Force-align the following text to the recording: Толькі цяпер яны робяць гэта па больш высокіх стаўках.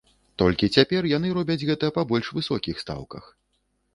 Толькі 0.41 0.69
цяпер 0.77 1.01
яны 1.17 1.33
робяць 1.39 1.67
гэта 1.71 1.91
па 1.97 2.05
больш 2.11 2.31
высокіх 2.37 2.75
стаўках. 2.87 3.29